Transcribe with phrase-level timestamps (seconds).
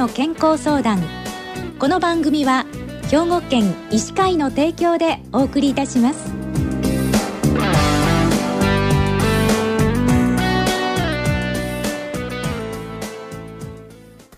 [0.00, 0.98] の健康相談。
[1.78, 2.64] この番組は
[3.10, 6.32] 兵庫県医師会の提供でお送りいたします。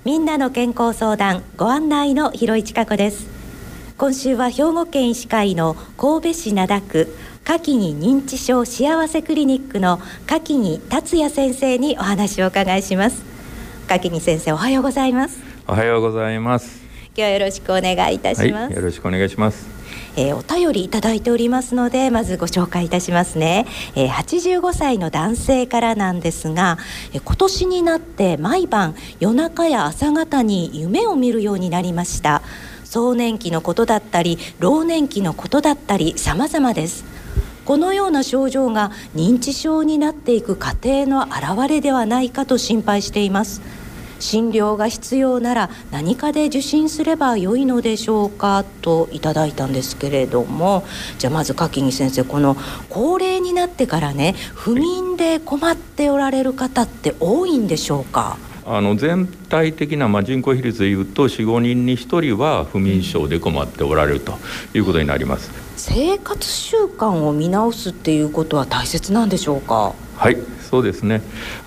[0.05, 3.29] みんなの健康相談ご案内の広市加子です。
[3.97, 13.32] 今週は兵庫県医師会の神戸市灘区柿木認知症幸せクリニックの柿木達也先生にお話を伺いします。
[13.93, 15.39] 柿木先生おはようございます。
[15.69, 16.81] おはようございます。
[17.09, 19.67] 今日はよろしくお願いいたします、はい、よろしくお願いします。
[20.17, 26.79] えー、お便りいただいておりますのでまずご紹介いたしますね、えー、85歳の男性からなんですが、
[27.13, 32.41] えー、今年になって毎晩夜中や朝方に夢を見るようになりました。
[32.85, 37.05] 壮年期のことだったり老年期のことだったり様々です。
[37.67, 43.63] このような症状が認知症になっていく過程の表れではないかと心配しています
[44.23, 50.85] 診療が必要なら何かで受診すれば良いのでしょうかといただいたんですけれども。
[51.19, 52.57] じゃあまず柿木先生この
[52.89, 58.37] 高齢になってからね不眠で困っておられる方って多いんでしょうか？
[58.65, 64.39] あの全体的なまあ人口比率でいうと45人に1人は不眠症で困っておられると
[64.73, 65.51] いうことになります。
[65.85, 69.95] 生活習慣を見直すっていうことは大切なんでしょうか？
[70.15, 71.23] はいそうですね、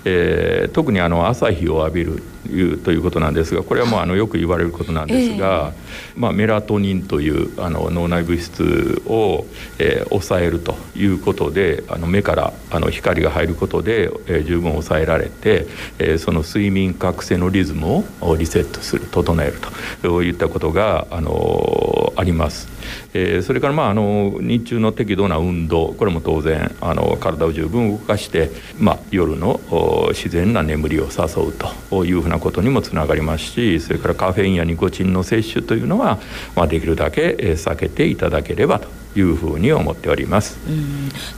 [0.06, 9.44] えー、特にあの朝日を浴びるいうということなんですがこれはもうあのよく言われることなんですが、えー、まあ、メラトニンというあの脳内物質を、
[9.78, 15.66] えー、抑えるということであの目からあの光が入ることで、えー、十分抑えられて、
[15.98, 19.58] えー、その睡眠覚醒のリズムをリセットする整える
[20.00, 22.74] といったことがあのあります。
[23.18, 29.58] えー、それからまああの日中の適度な運動これも当然あの体を十分動かして、まあ、夜の
[30.10, 31.52] 自然な眠りを誘う
[31.90, 36.18] というふうなことにもつながりますしそれからカフェインやニコチンの摂取というのは、
[36.54, 38.88] まあ、できるだけ避けていただければと
[39.18, 40.58] いうふうに思っております。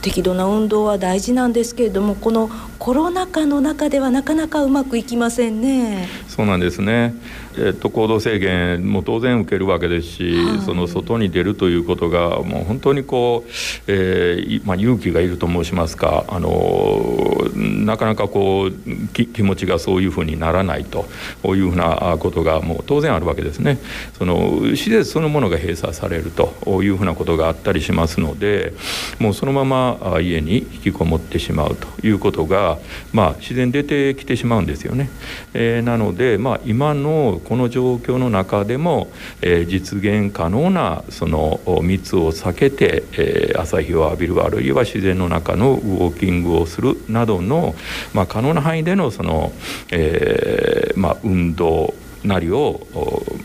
[0.01, 6.09] 適度な運動は大事なんですけれどもこのコロナ禍の中ではなかなかうまくいきませんね。
[6.27, 7.13] そうなんですね
[7.59, 13.49] えっと、行動制限も当然受けるわけですし、はい、その外に出るということがもう本当にこう、
[13.87, 21.05] えーまあ、勇気がいると申しますかあのなかなかこう気持ちがそういうふうにならないと
[21.43, 23.77] いうふうなことがもう当然あるわけですね。
[24.17, 28.73] その施設そのものが閉鎖されるというふうなことがあったりしますので
[29.19, 32.77] もうそのまま家に引きこもってしまうということが、
[33.11, 35.09] まあ、自然出てきてしまうんですよね。
[35.53, 39.07] えー、なので、まあ、今のこの状況の中でも、
[39.41, 47.73] えー、実現可能なその密を避けて、えー、朝日を浴びるあるいは自然の中のウォーキングをするなどの、
[48.13, 49.51] まあ、可能な範囲でのその、
[49.91, 52.85] えーまあ、運動なりを、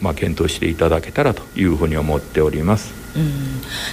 [0.02, 2.92] まあ、検討していただけたらというふうに思っております。
[3.16, 3.30] うん。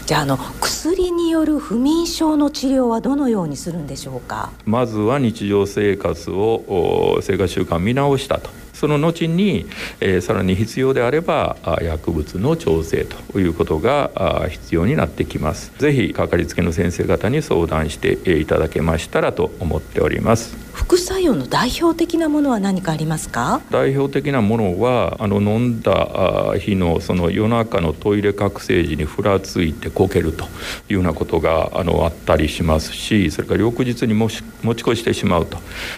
[0.08, 4.50] じゃああの薬による不眠症の治療はどのようにするんでしょうか？
[4.66, 8.50] まずは日常生活を生活習慣見直したと
[8.82, 9.68] その後に、
[10.00, 15.72] えー、さらに必要であれば薬物の調整ということが必要になってきます。
[15.78, 20.71] ぜひかかりつけの先生方に相談していただけましたらと思っております。
[20.74, 23.62] 副作用の代表的なものは何かありますか？
[23.70, 30.48] 代表的なものはあの飲んだ日のその夜中のトイレ覚醒時にふらついてこけるとい
[30.92, 35.48] うようなことがあのあったりしますしそれから翌日にもし持ち越してしまう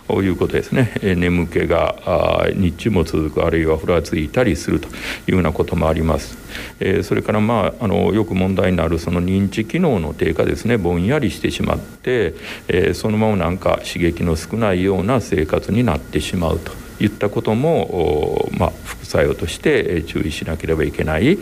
[0.07, 4.91] ということですね、え眠気が日日中も続くあるいはふらついたりするとい
[5.29, 6.37] うようなこともあります。
[6.79, 10.77] えー、それからまああのよく問題になるその認知機能の低下ですね。
[10.77, 12.33] ぼんやりしてしまって、
[12.67, 16.71] えー、そのままなんか刺激の少ないような生活になってしまうと
[17.03, 21.37] いったことも、まあ、副作用として注意しなければいけない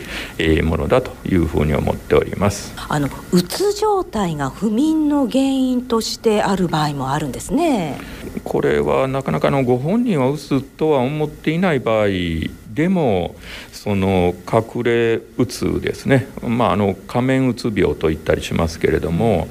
[0.62, 2.74] ものだというふうに思っております。
[2.88, 7.98] あのうつ状態が不眠の原因としてある場合もあるんですね。
[8.44, 12.06] これはなかなかのご本人はうつとは思っていない場合
[12.74, 13.34] でも
[13.72, 19.48] その隠れうつですね、まあ、あの仮面うつ病と言ったりしますけれども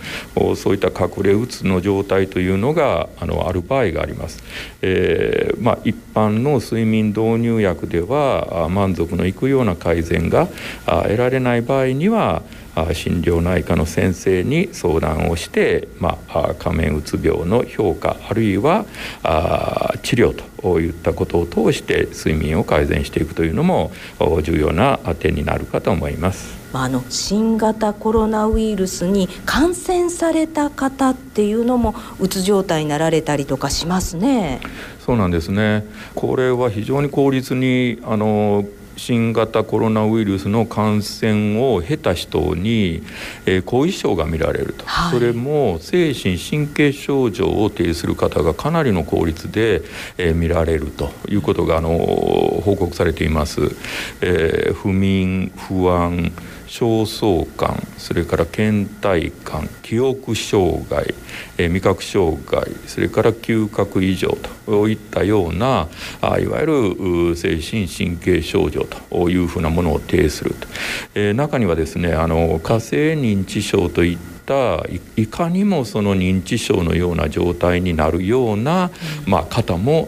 [0.56, 4.44] そういった隠れうつの状態というのがあのある場合があります。
[4.82, 10.48] えーまあ、一般の睡眠導入薬では満足のいくような改善が
[10.86, 12.42] 得られない場合には
[12.94, 18.86] 心療内科の先生に相談をして、まあ、仮面うつ病の評価あるいは
[20.04, 23.92] 治療といったことを通して睡眠を改善していくというのも
[24.44, 26.62] 重要な点になるかと思います。
[26.74, 34.62] あの新型コロナウイルスに感染された方っていうのもうつ状態になられたりとかしますね。
[35.06, 35.86] そうなんですね。
[36.16, 38.64] これは非常に効率にあの
[38.98, 43.04] 新型コロナウイルスの感染を経た人に、
[43.46, 49.82] えー、後遺症が見られると、はい、それも精神神経症状を呈する方がかなりの効率で、
[50.18, 51.90] えー、見られるということがあの
[52.64, 53.62] 報告されています。
[54.22, 56.32] えー、不眠不安
[56.72, 61.14] 焦燥感それから倦怠感記憶障害、
[61.58, 65.90] えー、味覚障害それから嗅覚異常といったような
[66.22, 70.68] あいわゆる精神神経症状というふうなものを呈すると、
[71.14, 74.86] えー、中にはですねあの火星認知症といった
[75.18, 78.92] いかにもその認知症のような状態になるような、
[79.28, 80.08] まあ、方も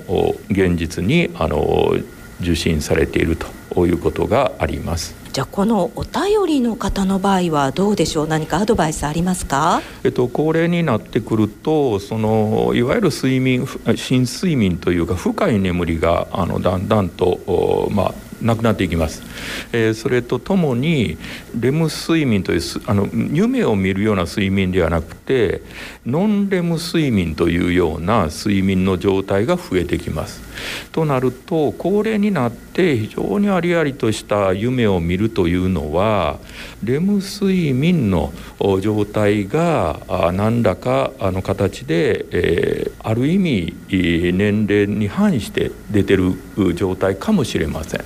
[0.50, 1.94] 現実にあの
[2.39, 5.23] 受診されているということがあります。
[5.33, 8.27] じゃあこのお便りの方の場合はどうでしょう？
[8.27, 13.65] 何かアドバイスありますか、えっと、高齢になってくるとそのいわゆる睡眠
[13.95, 18.13] 深睡眠というか深い眠りがあのだんだんとまあ
[18.44, 19.24] なくなっていきます、
[19.71, 21.18] えー、それとともに
[21.59, 25.63] レム睡眠というあの夢を見るような睡眠ではなくて
[26.06, 30.52] ノンレム睡眠というような睡眠の状態が増えてきます。
[30.91, 36.39] となると高齢になって非常にありありとした夢を見るというのは
[36.83, 38.33] レム睡眠の
[38.81, 46.33] 状態が何らかあの形で、えー、ある意味年齢に反して出てる
[46.75, 48.01] 状態かもしれません。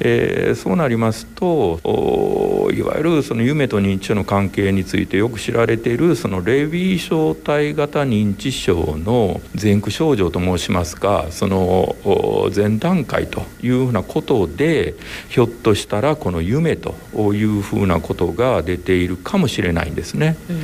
[0.00, 1.80] えー、そうなりますと
[2.72, 11.83] いわゆるその夢と認知症の関係についてよく知られているそのレビー小体型認知症の前駆症状と申しますかその
[12.54, 14.94] 前段階というふうなことで
[15.28, 16.94] ひょっとしたらこの夢と
[17.34, 20.36] いうふうなことが出ているかもしれないんですね。
[20.48, 20.60] うん、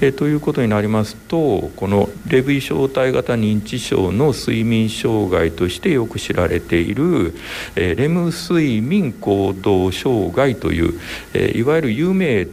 [0.00, 7.34] えということになりますとこのレビー小体型認知症の睡眠障害としてよく知られている、
[7.76, 11.00] えレム睡眠行動障害という、
[11.34, 12.46] えいわゆる夢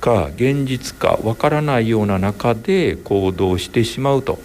[0.00, 4.38] か現実かわからないような中で行動してしまうと、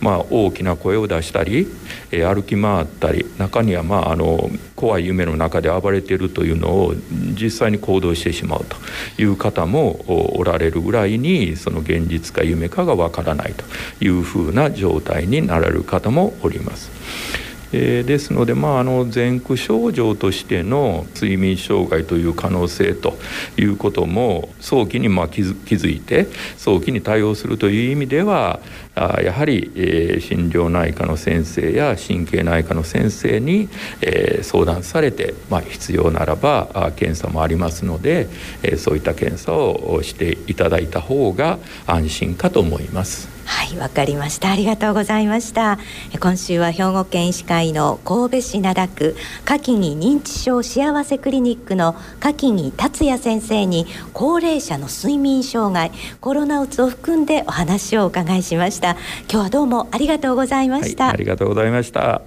[0.00, 1.68] まあ、大きな声を出したり、
[2.10, 6.94] え歩き回ったり中にはまああの怖い夢の中で暴れてるというのを
[7.40, 8.76] 実際に行動してしまうと
[9.20, 13.64] いう方もおられるぐらいにその現実か夢かがわからないと
[14.04, 17.41] いうふうな状態になられる方もおります。
[17.72, 23.18] えー、ですので、まあ、あの前駆症状としての睡眠障害という可能性と
[23.56, 28.60] いうことも早期にまあ気づ気づいて早期に対応するという意味では
[28.94, 33.68] あやはり、えー、心療内科の先生や神経内科の先生に、
[34.00, 38.28] えー、相談されて、まあ、必要ならばあ検査もありますので、
[38.62, 43.42] えー、そういった検査をしていただいた方が安心かと思います。
[43.44, 44.50] はいわかりました。
[44.50, 45.78] ありがとうございました。
[46.20, 55.90] 今週は兵庫県医師会の神戸市灘区柿木認知症幸せクリニックの柿木達也先生に高齢者の睡眠障害
[56.20, 58.96] コロナうつを含んでお話をお伺いしました。
[59.30, 62.20] 今日はどうもありがとうございました、はい、ありがとうございました。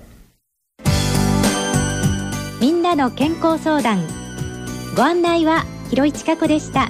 [2.61, 4.01] みんなの健康相談。
[4.95, 6.89] ご案内は広市加子でした。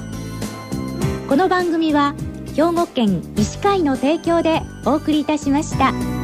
[1.27, 2.13] この番組は
[2.55, 6.14] 兵庫県医師会の提供でお送りいたしました。